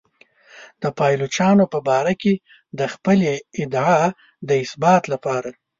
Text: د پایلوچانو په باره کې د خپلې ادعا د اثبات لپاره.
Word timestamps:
د 0.81 0.83
پایلوچانو 0.99 1.63
په 1.73 1.79
باره 1.87 2.13
کې 2.21 2.33
د 2.79 2.81
خپلې 2.93 3.31
ادعا 3.63 4.01
د 4.47 4.49
اثبات 4.63 5.03
لپاره. 5.13 5.49